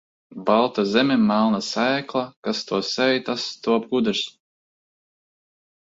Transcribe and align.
Balta 0.45 0.85
zeme, 0.93 1.17
melna 1.27 1.59
sēkla, 1.67 2.25
kas 2.49 2.65
to 2.71 2.83
sēj, 2.91 3.23
tas 3.31 3.47
top 3.69 3.89
gudrs. 3.95 4.27